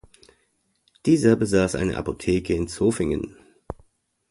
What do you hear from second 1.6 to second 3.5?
eine Apotheke in Zofingen.